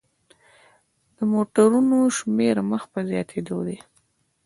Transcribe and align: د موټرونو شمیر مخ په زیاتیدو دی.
د 1.17 1.19
موټرونو 1.33 1.97
شمیر 2.17 2.55
مخ 2.71 2.83
په 2.93 2.99
زیاتیدو 3.09 3.57
دی. 3.67 3.77